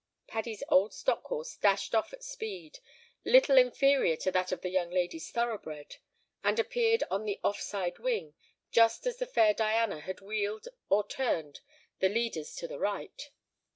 [0.27, 2.79] '"Paddy's old stock horse dashed off at speed,
[3.23, 5.97] little inferior to that of the young lady's thoroughbred,
[6.43, 8.33] and appeared on the "off side wing"
[8.71, 11.59] just as the fair Diana had wheeled (or turned)
[11.99, 13.29] the leaders to the right.